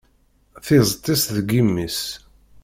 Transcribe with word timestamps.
Tizeṭ-is 0.65 1.23
deg 1.35 1.49
imi-s. 1.61 2.01